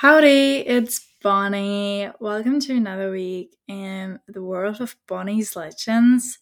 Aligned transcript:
Howdy, 0.00 0.60
it's 0.66 1.06
Bonnie. 1.22 2.08
Welcome 2.20 2.58
to 2.60 2.74
another 2.74 3.10
week 3.10 3.54
in 3.68 4.18
the 4.28 4.42
world 4.42 4.80
of 4.80 4.96
Bonnie's 5.06 5.54
Legends. 5.54 6.38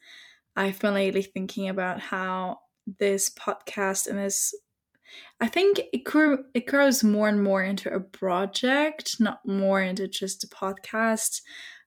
I've 0.55 0.79
been 0.79 0.95
lately 0.95 1.23
thinking 1.23 1.69
about 1.69 1.99
how 1.99 2.61
this 3.01 3.29
podcast 3.29 4.07
and 4.07 4.17
this 4.17 4.55
I 5.41 5.49
think 5.49 5.81
it 5.93 6.05
grew 6.05 6.45
it 6.55 6.67
grows 6.67 7.03
more 7.03 7.29
and 7.29 7.43
more 7.43 7.65
into 7.65 7.93
a 7.93 7.99
project, 7.99 9.17
not 9.19 9.41
more 9.45 9.81
into 9.81 10.07
just 10.07 10.45
a 10.45 10.47
podcast. 10.47 11.41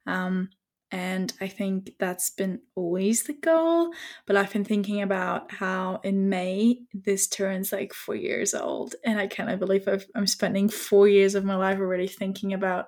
Um, 0.05 0.49
and 0.91 1.31
I 1.39 1.47
think 1.47 1.93
that's 1.99 2.31
been 2.31 2.59
always 2.75 3.23
the 3.23 3.33
goal. 3.33 3.93
But 4.25 4.35
I've 4.35 4.51
been 4.51 4.65
thinking 4.65 5.01
about 5.01 5.51
how 5.51 6.01
in 6.03 6.27
May 6.27 6.81
this 6.93 7.27
turns 7.27 7.71
like 7.71 7.93
four 7.93 8.15
years 8.15 8.53
old, 8.53 8.95
and 9.05 9.19
I 9.19 9.27
cannot 9.27 9.59
believe 9.59 9.87
i 9.87 9.99
am 10.15 10.27
spending 10.27 10.67
four 10.67 11.07
years 11.07 11.35
of 11.35 11.45
my 11.45 11.55
life 11.55 11.79
already 11.79 12.07
thinking 12.07 12.53
about 12.53 12.87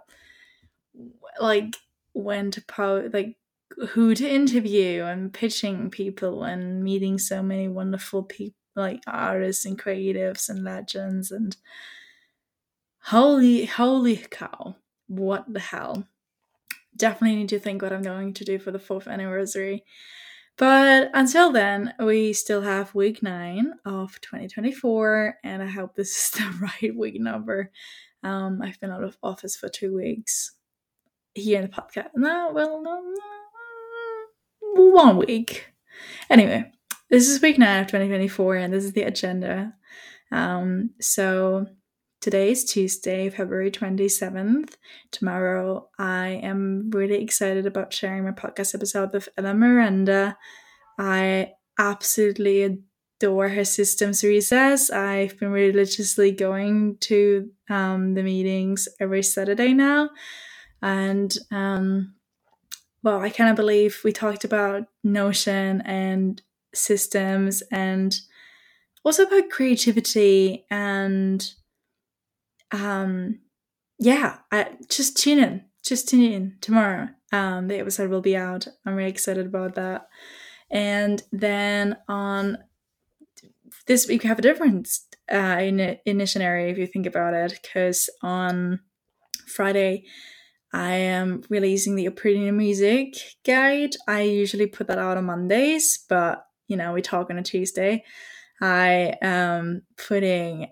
like 1.39 1.75
when 2.13 2.51
to 2.51 2.61
post, 2.61 3.13
like 3.13 3.37
who 3.89 4.13
to 4.15 4.29
interview, 4.29 5.03
and 5.03 5.33
pitching 5.33 5.89
people, 5.89 6.43
and 6.43 6.83
meeting 6.83 7.17
so 7.17 7.41
many 7.41 7.67
wonderful 7.69 8.23
people, 8.23 8.57
like 8.75 9.01
artists 9.07 9.65
and 9.65 9.79
creatives 9.79 10.49
and 10.49 10.63
legends, 10.63 11.31
and 11.31 11.55
holy, 13.03 13.65
holy 13.65 14.17
cow, 14.17 14.75
what 15.07 15.51
the 15.51 15.59
hell! 15.59 16.05
Definitely 16.95 17.37
need 17.37 17.49
to 17.49 17.59
think 17.59 17.81
what 17.81 17.93
I'm 17.93 18.01
going 18.01 18.33
to 18.35 18.45
do 18.45 18.59
for 18.59 18.71
the 18.71 18.79
fourth 18.79 19.07
anniversary. 19.07 19.83
But 20.57 21.09
until 21.13 21.51
then, 21.51 21.93
we 21.99 22.33
still 22.33 22.61
have 22.61 22.93
week 22.93 23.23
nine 23.23 23.73
of 23.85 24.19
2024, 24.21 25.37
and 25.43 25.63
I 25.63 25.67
hope 25.67 25.95
this 25.95 26.15
is 26.15 26.31
the 26.39 26.69
right 26.81 26.95
week 26.95 27.19
number. 27.19 27.71
Um, 28.23 28.61
I've 28.61 28.79
been 28.79 28.91
out 28.91 29.03
of 29.03 29.17
office 29.23 29.55
for 29.55 29.67
two 29.67 29.95
weeks 29.95 30.55
here 31.33 31.59
in 31.59 31.65
the 31.65 31.75
podcast. 31.75 32.09
No, 32.15 32.51
well, 32.53 32.81
no, 32.83 33.01
no, 34.75 34.91
one 34.91 35.17
week. 35.17 35.73
Anyway, 36.29 36.71
this 37.09 37.27
is 37.27 37.41
week 37.41 37.57
nine 37.57 37.81
of 37.81 37.87
2024, 37.87 38.55
and 38.55 38.73
this 38.73 38.85
is 38.85 38.93
the 38.93 39.03
agenda. 39.03 39.73
Um, 40.31 40.91
so 40.99 41.67
Today 42.23 42.51
is 42.51 42.63
Tuesday, 42.63 43.29
February 43.29 43.69
27th. 43.69 44.75
Tomorrow, 45.11 45.89
I 45.99 46.39
am 46.41 46.89
really 46.91 47.21
excited 47.21 47.65
about 47.65 47.91
sharing 47.91 48.23
my 48.23 48.31
podcast 48.31 48.73
episode 48.73 49.11
with 49.11 49.27
Ela 49.37 49.53
Miranda. 49.53 50.37
I 50.97 51.51
absolutely 51.77 52.63
adore 53.19 53.49
her 53.49 53.65
systems 53.65 54.23
recess. 54.23 54.89
I've 54.89 55.37
been 55.37 55.51
religiously 55.51 56.31
going 56.31 56.95
to 57.01 57.51
um, 57.69 58.13
the 58.13 58.23
meetings 58.23 58.87
every 59.01 59.21
Saturday 59.21 59.73
now. 59.73 60.09
And, 60.81 61.37
um, 61.51 62.13
well, 63.03 63.19
I 63.19 63.31
cannot 63.31 63.57
believe 63.57 63.99
we 64.05 64.13
talked 64.13 64.45
about 64.45 64.83
Notion 65.03 65.81
and 65.81 66.41
systems 66.73 67.63
and 67.69 68.17
also 69.03 69.23
about 69.23 69.49
creativity 69.49 70.65
and 70.71 71.53
um, 72.73 73.39
yeah, 73.99 74.39
I, 74.51 74.71
just 74.89 75.15
tune 75.17 75.39
in. 75.39 75.63
Just 75.83 76.09
tune 76.09 76.23
in 76.23 76.57
tomorrow. 76.59 77.09
Um, 77.31 77.67
the 77.67 77.79
episode 77.79 78.09
will 78.09 78.21
be 78.21 78.35
out. 78.35 78.67
I'm 78.85 78.95
really 78.95 79.09
excited 79.09 79.45
about 79.45 79.75
that. 79.75 80.07
And 80.71 81.21
then 81.31 81.97
on 82.07 82.57
this 83.85 84.07
week, 84.07 84.23
we 84.23 84.29
have 84.29 84.39
a 84.39 84.43
different 84.43 84.89
uh, 85.31 85.57
in 85.61 85.97
initiatory 86.05 86.71
if 86.71 86.77
you 86.77 86.87
think 86.87 87.05
about 87.05 87.33
it, 87.33 87.59
because 87.61 88.09
on 88.21 88.79
Friday, 89.47 90.05
I 90.73 90.93
am 90.93 91.43
releasing 91.49 91.95
the 91.95 92.07
Opinion 92.07 92.57
Music 92.57 93.13
guide. 93.45 93.91
I 94.07 94.21
usually 94.21 94.67
put 94.67 94.87
that 94.87 94.97
out 94.97 95.17
on 95.17 95.25
Mondays, 95.25 96.03
but 96.09 96.45
you 96.67 96.77
know, 96.77 96.93
we 96.93 97.01
talk 97.01 97.29
on 97.29 97.37
a 97.37 97.43
Tuesday. 97.43 98.03
I 98.61 99.15
am 99.21 99.83
putting 99.97 100.67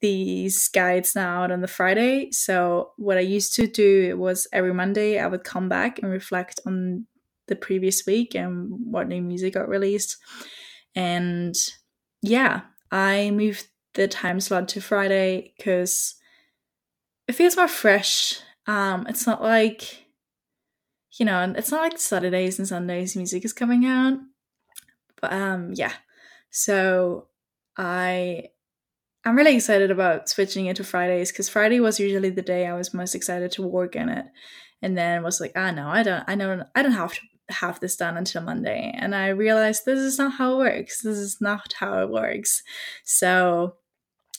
these 0.00 0.68
guides 0.68 1.14
now 1.14 1.42
out 1.42 1.50
on 1.50 1.60
the 1.60 1.68
Friday. 1.68 2.30
So 2.30 2.92
what 2.96 3.18
I 3.18 3.20
used 3.20 3.54
to 3.54 3.66
do 3.66 4.16
was 4.16 4.46
every 4.52 4.72
Monday 4.72 5.18
I 5.18 5.26
would 5.26 5.44
come 5.44 5.68
back 5.68 5.98
and 5.98 6.10
reflect 6.10 6.60
on 6.66 7.06
the 7.48 7.56
previous 7.56 8.06
week 8.06 8.34
and 8.34 8.68
what 8.70 9.08
new 9.08 9.20
music 9.20 9.54
got 9.54 9.68
released. 9.68 10.16
And 10.94 11.54
yeah, 12.22 12.62
I 12.90 13.30
moved 13.30 13.66
the 13.94 14.08
time 14.08 14.40
slot 14.40 14.68
to 14.68 14.80
Friday 14.80 15.52
because 15.56 16.14
it 17.28 17.32
feels 17.32 17.56
more 17.56 17.68
fresh. 17.68 18.40
Um, 18.66 19.06
it's 19.08 19.26
not 19.26 19.42
like 19.42 20.06
you 21.18 21.26
know, 21.26 21.52
it's 21.56 21.70
not 21.70 21.82
like 21.82 21.98
Saturdays 21.98 22.58
and 22.58 22.68
Sundays 22.68 23.16
music 23.16 23.44
is 23.44 23.52
coming 23.52 23.84
out. 23.84 24.18
But 25.20 25.32
um 25.32 25.72
yeah. 25.74 25.92
So 26.50 27.28
I 27.76 28.48
I'm 29.24 29.36
really 29.36 29.56
excited 29.56 29.90
about 29.90 30.28
switching 30.28 30.66
it 30.66 30.76
to 30.76 30.84
Fridays 30.84 31.30
because 31.30 31.48
Friday 31.48 31.80
was 31.80 32.00
usually 32.00 32.30
the 32.30 32.42
day 32.42 32.66
I 32.66 32.74
was 32.74 32.94
most 32.94 33.14
excited 33.14 33.52
to 33.52 33.62
work 33.62 33.94
in 33.94 34.08
it, 34.08 34.26
and 34.80 34.96
then 34.96 35.22
was 35.22 35.40
like, 35.40 35.52
ah, 35.56 35.70
no, 35.70 35.88
I 35.88 36.02
don't, 36.02 36.24
I 36.26 36.34
don't, 36.36 36.62
I 36.74 36.82
don't 36.82 36.92
have 36.92 37.14
to 37.14 37.20
have 37.50 37.80
this 37.80 37.96
done 37.96 38.16
until 38.16 38.42
Monday, 38.42 38.94
and 38.96 39.14
I 39.14 39.28
realized 39.28 39.84
this 39.84 40.00
is 40.00 40.18
not 40.18 40.32
how 40.32 40.54
it 40.54 40.58
works. 40.58 41.02
This 41.02 41.18
is 41.18 41.38
not 41.40 41.74
how 41.74 42.02
it 42.02 42.10
works. 42.10 42.62
So, 43.04 43.74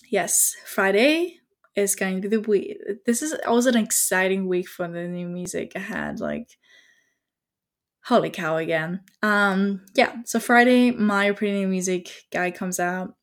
yes, 0.10 0.56
Friday 0.66 1.38
is 1.76 1.96
going 1.96 2.22
to 2.22 2.28
be 2.28 2.36
the 2.36 2.42
week. 2.42 2.78
This 3.06 3.22
is 3.22 3.36
also 3.48 3.70
an 3.70 3.78
exciting 3.78 4.48
week 4.48 4.68
for 4.68 4.88
the 4.88 5.08
new 5.08 5.28
music 5.28 5.74
ahead. 5.76 6.20
Like, 6.20 6.58
holy 8.04 8.30
cow 8.30 8.58
again. 8.58 9.02
Um, 9.22 9.86
yeah. 9.94 10.16
So 10.26 10.40
Friday, 10.40 10.92
my 10.92 11.32
pretty 11.32 11.54
new 11.54 11.68
music 11.68 12.10
guy 12.32 12.52
comes 12.52 12.80
out 12.80 13.14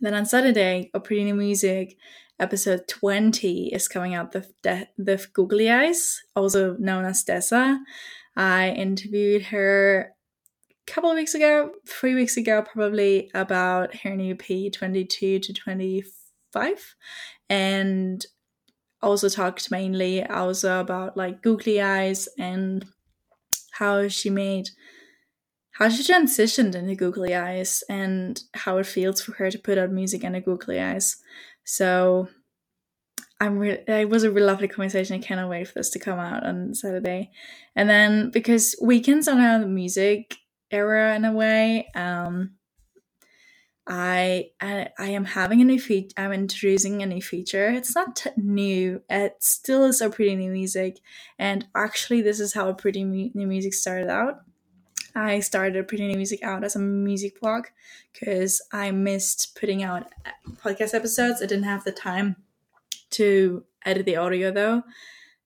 then 0.00 0.14
on 0.14 0.26
Saturday, 0.26 0.90
A 0.94 1.00
Pretty 1.00 1.24
New 1.24 1.34
Music 1.34 1.96
episode 2.38 2.86
20 2.88 3.68
is 3.72 3.88
coming 3.88 4.14
out 4.14 4.34
with, 4.34 4.52
with 4.98 5.32
Googly 5.32 5.70
Eyes, 5.70 6.22
also 6.34 6.76
known 6.78 7.04
as 7.04 7.24
Dessa. 7.24 7.78
I 8.36 8.70
interviewed 8.70 9.44
her 9.44 10.14
a 10.70 10.92
couple 10.92 11.10
of 11.10 11.16
weeks 11.16 11.34
ago, 11.34 11.72
three 11.88 12.14
weeks 12.14 12.36
ago, 12.36 12.62
probably 12.62 13.30
about 13.34 13.94
her 13.96 14.14
new 14.14 14.34
P 14.34 14.70
22 14.70 15.38
to 15.40 15.52
25, 15.52 16.94
and 17.48 18.26
also 19.02 19.28
talked 19.28 19.70
mainly 19.70 20.24
also 20.26 20.80
about 20.80 21.16
like 21.16 21.42
Googly 21.42 21.80
Eyes 21.80 22.28
and 22.38 22.84
how 23.72 24.08
she 24.08 24.30
made 24.30 24.68
how 25.78 25.90
she 25.90 26.02
transitioned 26.02 26.74
into 26.74 26.94
Googly 26.94 27.34
Eyes 27.34 27.84
and 27.90 28.40
how 28.54 28.78
it 28.78 28.86
feels 28.86 29.20
for 29.20 29.32
her 29.32 29.50
to 29.50 29.58
put 29.58 29.76
out 29.76 29.90
music 29.90 30.24
under 30.24 30.40
Googly 30.40 30.80
Eyes. 30.80 31.16
So 31.64 32.28
I'm 33.38 33.58
re- 33.58 33.84
it 33.86 34.08
was 34.08 34.24
a 34.24 34.30
really 34.30 34.46
lovely 34.46 34.68
conversation. 34.68 35.16
I 35.16 35.22
cannot 35.22 35.50
wait 35.50 35.68
for 35.68 35.74
this 35.74 35.90
to 35.90 35.98
come 35.98 36.18
out 36.18 36.46
on 36.46 36.72
Saturday. 36.72 37.30
And 37.74 37.90
then 37.90 38.30
because 38.30 38.74
weekends 38.80 39.28
are 39.28 39.34
now 39.34 39.58
the 39.58 39.66
music 39.66 40.36
era 40.70 41.14
in 41.14 41.26
a 41.26 41.32
way, 41.32 41.88
um, 41.94 42.52
I, 43.86 44.46
I 44.58 44.88
I 44.98 45.08
am 45.08 45.26
having 45.26 45.60
a 45.60 45.64
new 45.64 45.78
feature. 45.78 46.14
I'm 46.16 46.32
introducing 46.32 47.02
a 47.02 47.06
new 47.06 47.20
feature. 47.20 47.68
It's 47.68 47.94
not 47.94 48.16
t- 48.16 48.30
new. 48.38 49.02
It 49.10 49.34
still 49.40 49.84
is 49.84 50.00
a 50.00 50.08
pretty 50.08 50.36
new 50.36 50.50
music. 50.50 50.96
And 51.38 51.66
actually, 51.76 52.22
this 52.22 52.40
is 52.40 52.54
how 52.54 52.70
a 52.70 52.74
pretty 52.74 53.04
mu- 53.04 53.30
new 53.34 53.46
music 53.46 53.74
started 53.74 54.08
out. 54.08 54.40
I 55.16 55.40
started 55.40 55.88
putting 55.88 56.14
music 56.14 56.42
out 56.42 56.62
as 56.62 56.76
a 56.76 56.78
music 56.78 57.40
blog 57.40 57.68
because 58.12 58.60
I 58.70 58.90
missed 58.90 59.56
putting 59.58 59.82
out 59.82 60.12
uh, 60.26 60.50
podcast 60.62 60.92
episodes. 60.92 61.40
I 61.40 61.46
didn't 61.46 61.64
have 61.64 61.84
the 61.84 61.92
time 61.92 62.36
to 63.12 63.64
edit 63.86 64.04
the 64.04 64.16
audio 64.16 64.50
though 64.52 64.82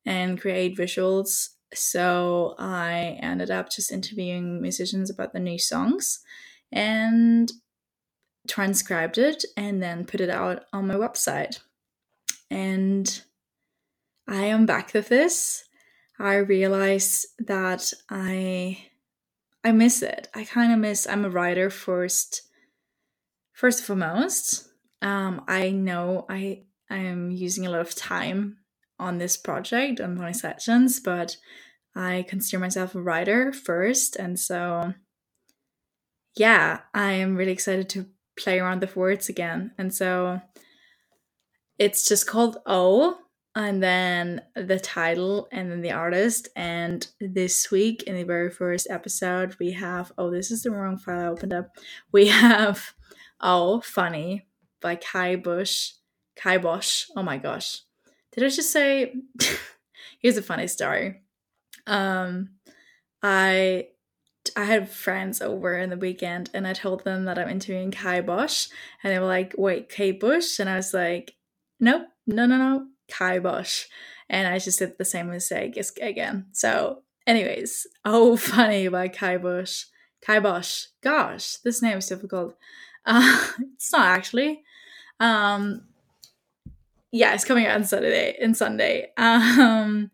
and 0.05 0.41
create 0.41 0.77
visuals. 0.77 1.51
So 1.73 2.57
I 2.59 3.19
ended 3.23 3.53
up 3.53 3.71
just 3.71 3.93
interviewing 3.93 4.61
musicians 4.61 5.09
about 5.09 5.33
the 5.33 5.39
new 5.39 5.59
songs 5.59 6.19
and 6.73 7.53
transcribed 8.49 9.19
it 9.19 9.45
and 9.57 9.81
then 9.81 10.05
put 10.05 10.21
it 10.21 10.31
out 10.31 10.65
on 10.73 10.89
my 10.89 10.95
website. 10.95 11.61
And 12.51 13.23
I 14.27 14.47
am 14.47 14.67
back 14.67 14.95
with 14.95 15.09
this. 15.09 15.65
I 16.19 16.35
realized 16.35 17.27
that 17.39 17.93
I 18.11 18.90
I 19.63 19.73
miss 19.73 20.03
it. 20.03 20.29
I 20.35 20.45
kind 20.45 20.73
of 20.73 20.79
miss. 20.79 21.07
I'm 21.07 21.25
a 21.25 21.31
writer 21.31 21.71
first. 21.71 22.43
First 23.53 23.81
and 23.81 23.87
foremost, 23.87 24.69
um, 25.03 25.45
I 25.47 25.71
know 25.71 26.25
I 26.31 26.63
I 26.89 26.97
am 26.97 27.31
using 27.31 27.67
a 27.67 27.71
lot 27.71 27.81
of 27.83 27.95
time 27.95 28.57
on 28.99 29.19
this 29.19 29.37
project 29.37 30.01
on 30.01 30.17
my 30.17 30.33
sessions, 30.33 30.99
but 30.99 31.37
I 31.95 32.25
consider 32.27 32.59
myself 32.59 32.95
a 32.95 33.03
writer 33.03 33.53
first, 33.53 34.17
and 34.17 34.41
so 34.41 34.95
yeah, 36.37 36.81
I 36.95 37.13
am 37.13 37.37
really 37.37 37.53
excited 37.53 37.91
to 37.91 38.07
play 38.39 38.61
around 38.61 38.81
with 38.81 38.97
words 38.97 39.29
again, 39.29 39.73
and 39.77 39.95
so 39.95 40.41
it's 41.79 42.09
just 42.09 42.27
called 42.27 42.59
O 42.65 43.19
and 43.55 43.83
then 43.83 44.43
the 44.55 44.79
title 44.79 45.49
and 45.53 45.71
then 45.71 45.81
the 45.81 45.93
artist. 45.93 46.49
And 46.55 47.07
this 47.21 47.71
week, 47.71 48.05
in 48.05 48.15
the 48.15 48.23
very 48.23 48.51
first 48.51 48.87
episode, 48.91 49.57
we 49.59 49.73
have 49.73 50.13
oh, 50.19 50.31
this 50.31 50.51
is 50.51 50.63
the 50.63 50.71
wrong 50.71 50.99
file 50.99 51.21
I 51.21 51.27
opened 51.27 51.53
up. 51.53 51.77
We 52.13 52.29
have 52.29 52.95
oh, 53.41 53.81
funny 53.81 54.47
by 54.81 54.97
Kai 54.97 55.37
Bush, 55.37 55.93
Kai 56.37 56.59
Bosch. 56.59 57.07
Oh 57.17 57.23
my 57.23 57.39
gosh, 57.39 57.83
did 58.33 58.45
I 58.45 58.49
just 58.49 58.73
say? 58.73 59.15
Here's 60.21 60.37
a 60.37 60.43
funny 60.43 60.67
story. 60.67 61.23
Um, 61.87 62.51
I 63.23 63.89
I 64.57 64.65
had 64.65 64.89
friends 64.89 65.43
over 65.43 65.77
in 65.77 65.91
the 65.91 65.97
weekend 65.97 66.51
and 66.55 66.67
I 66.67 66.73
told 66.73 67.05
them 67.05 67.25
that 67.25 67.39
I'm 67.39 67.49
interviewing 67.49 67.91
Kai 67.91 68.21
Bosch 68.21 68.69
and 69.03 69.13
they 69.13 69.19
were 69.19 69.27
like, 69.27 69.55
wait, 69.59 69.89
Kai 69.89 70.13
Bush? 70.13 70.59
And 70.59 70.69
I 70.69 70.77
was 70.77 70.95
like, 70.95 71.35
nope, 71.79 72.07
no, 72.27 72.47
no, 72.47 72.57
no, 72.57 72.87
Kai 73.11 73.39
Bosch. 73.39 73.87
And 74.29 74.47
I 74.47 74.59
just 74.59 74.79
did 74.79 74.97
the 74.97 75.05
same 75.05 75.29
mistake 75.29 75.79
again. 76.01 76.47
So, 76.53 77.03
anyways, 77.27 77.87
oh, 78.05 78.37
funny 78.37 78.89
Bush. 78.89 79.85
Kai 80.23 80.39
Bosch. 80.39 80.87
Gosh, 81.03 81.57
this 81.57 81.83
name 81.83 81.99
is 81.99 82.07
difficult. 82.07 82.57
Uh, 83.05 83.47
it's 83.75 83.93
not 83.93 84.07
actually. 84.07 84.63
Um, 85.19 85.83
yeah, 87.13 87.35
it's 87.35 87.45
coming 87.45 87.67
out 87.67 87.77
on 87.77 87.85
Saturday, 87.85 88.37
and 88.41 88.57
Sunday. 88.57 89.09
Um, 89.17 90.11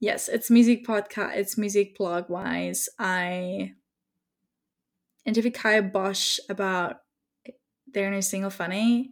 yes, 0.00 0.28
it's 0.28 0.50
music 0.50 0.86
podcast. 0.86 1.36
It's 1.36 1.58
music 1.58 1.96
blog 1.96 2.30
wise. 2.30 2.88
I 2.98 3.72
interviewed 5.26 5.54
Kai 5.54 5.80
Bosch 5.82 6.38
about 6.48 6.96
their 7.92 8.10
new 8.10 8.22
single 8.22 8.50
"Funny," 8.50 9.10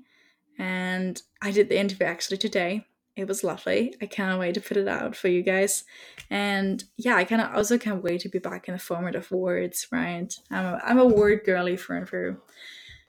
and 0.59 1.21
I 1.43 1.51
did 1.51 1.69
the 1.69 1.79
interview 1.79 2.07
actually 2.07 2.39
today. 2.39 2.87
It 3.19 3.27
was 3.27 3.43
lovely. 3.43 3.97
I 4.01 4.07
can't 4.07 4.39
wait 4.39 4.55
to 4.55 4.61
put 4.61 4.77
it 4.77 4.87
out 4.87 5.17
for 5.17 5.27
you 5.27 5.43
guys. 5.43 5.83
And 6.31 6.85
yeah, 6.97 7.17
I 7.17 7.25
kind 7.25 7.43
of 7.43 7.53
also 7.53 7.77
can't 7.77 8.03
wait 8.03 8.21
to 8.21 8.29
be 8.29 8.39
back 8.39 8.69
in 8.69 8.75
the 8.75 8.79
format 8.79 9.17
of 9.17 9.31
words. 9.33 9.89
Right? 9.91 10.33
I'm 10.53 10.65
a, 10.65 10.81
I'm 10.85 10.99
a 11.01 11.05
word 11.05 11.41
girly 11.45 11.77
through 11.77 11.99
and 11.99 12.09
through. 12.09 12.41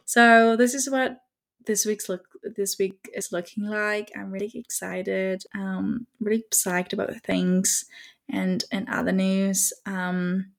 So 0.05 0.55
this 0.55 0.73
is 0.73 0.89
what 0.89 1.21
this 1.67 1.85
week's 1.85 2.09
look 2.09 2.25
this 2.43 2.79
week 2.79 3.07
is 3.13 3.31
looking 3.31 3.65
like. 3.65 4.11
I'm 4.15 4.31
really 4.31 4.51
excited. 4.55 5.43
Um, 5.53 6.07
really 6.19 6.43
psyched 6.51 6.93
about 6.93 7.13
things. 7.23 7.85
And 8.27 8.63
in 8.71 8.89
other 8.89 9.11
news, 9.11 9.71
um, 9.85 10.53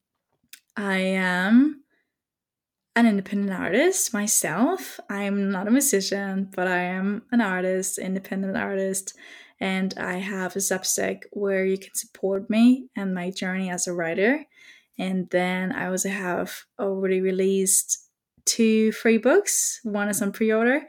I 0.77 0.99
am 0.99 1.80
an 2.97 3.07
independent 3.07 3.59
artist 3.59 4.13
myself. 4.13 4.99
I'm 5.09 5.51
not 5.51 5.69
a 5.69 5.71
musician, 5.71 6.51
but 6.55 6.67
I 6.67 6.81
am 6.81 7.23
an 7.31 7.41
artist, 7.41 7.99
independent 7.99 8.57
artist, 8.57 9.15
and 9.61 9.95
I 9.99 10.15
have 10.15 10.57
a 10.57 10.59
Substack 10.59 11.23
where 11.33 11.65
you 11.65 11.79
can 11.79 11.95
support 11.95 12.51
me 12.51 12.89
and 12.97 13.15
my 13.15 13.31
journey 13.31 13.71
as 13.71 13.87
a 13.87 13.93
writer. 13.93 14.45
And 14.99 15.31
then 15.31 15.73
I 15.73 15.87
also 15.87 16.09
have 16.09 16.65
already 16.79 17.21
released 17.21 18.09
two 18.45 18.93
free 18.93 19.19
books. 19.19 19.81
One 19.83 20.09
is 20.09 20.21
on 20.21 20.33
pre-order, 20.33 20.83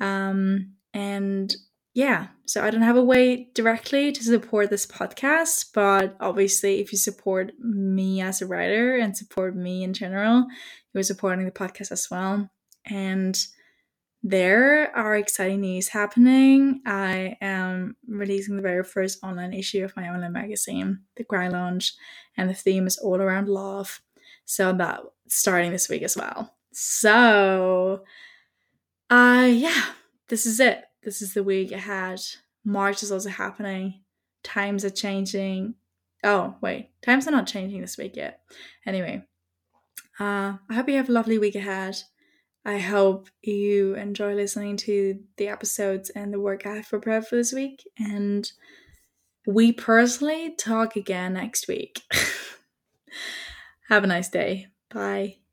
um, 0.00 0.74
and 0.92 1.54
yeah, 1.94 2.28
so 2.46 2.62
I 2.62 2.70
don't 2.70 2.82
have 2.82 2.96
a 2.96 3.04
way 3.04 3.48
directly 3.54 4.12
to 4.12 4.22
support 4.22 4.70
this 4.70 4.86
podcast, 4.86 5.66
but 5.74 6.16
obviously, 6.20 6.80
if 6.80 6.92
you 6.92 6.98
support 6.98 7.52
me 7.58 8.20
as 8.20 8.40
a 8.40 8.46
writer 8.46 8.96
and 8.96 9.16
support 9.16 9.56
me 9.56 9.82
in 9.82 9.92
general, 9.92 10.46
you're 10.92 11.02
supporting 11.02 11.44
the 11.44 11.52
podcast 11.52 11.92
as 11.92 12.08
well. 12.10 12.50
And 12.86 13.38
there 14.22 14.94
are 14.94 15.16
exciting 15.16 15.62
news 15.62 15.88
happening. 15.88 16.82
I 16.84 17.36
am 17.40 17.96
releasing 18.06 18.56
the 18.56 18.62
very 18.62 18.84
first 18.84 19.22
online 19.22 19.54
issue 19.54 19.84
of 19.84 19.96
my 19.96 20.08
online 20.10 20.32
magazine, 20.32 21.00
The 21.16 21.24
Cry 21.24 21.48
Lounge, 21.48 21.94
and 22.36 22.50
the 22.50 22.54
theme 22.54 22.86
is 22.86 22.98
all 22.98 23.16
around 23.16 23.48
love. 23.48 24.00
So 24.44 24.72
that 24.74 25.00
starting 25.28 25.70
this 25.70 25.88
week 25.88 26.02
as 26.02 26.16
well. 26.16 26.54
So, 26.72 28.04
uh, 29.08 29.48
yeah, 29.50 29.84
this 30.28 30.44
is 30.44 30.60
it. 30.60 30.84
This 31.02 31.22
is 31.22 31.32
the 31.32 31.42
week 31.42 31.72
ahead. 31.72 32.20
March 32.64 33.02
is 33.02 33.10
also 33.10 33.30
happening. 33.30 34.02
Times 34.42 34.84
are 34.84 34.90
changing. 34.90 35.74
Oh, 36.22 36.56
wait, 36.60 36.90
times 37.00 37.26
are 37.26 37.30
not 37.30 37.46
changing 37.46 37.80
this 37.80 37.96
week 37.96 38.16
yet. 38.16 38.40
Anyway, 38.84 39.24
uh, 40.20 40.58
I 40.68 40.74
hope 40.74 40.88
you 40.88 40.96
have 40.96 41.08
a 41.08 41.12
lovely 41.12 41.38
week 41.38 41.54
ahead. 41.56 42.02
I 42.64 42.78
hope 42.78 43.28
you 43.42 43.94
enjoy 43.96 44.34
listening 44.34 44.76
to 44.78 45.20
the 45.38 45.48
episodes 45.48 46.10
and 46.10 46.32
the 46.32 46.40
work 46.40 46.66
I 46.66 46.76
have 46.76 46.88
prepared 46.90 47.26
for 47.26 47.36
this 47.36 47.52
week. 47.52 47.88
And 47.98 48.50
we 49.46 49.72
personally 49.72 50.54
talk 50.56 50.96
again 50.96 51.34
next 51.34 51.68
week. 51.68 52.02
have 53.88 54.04
a 54.04 54.06
nice 54.06 54.28
day. 54.28 54.68
Bye. 54.92 55.40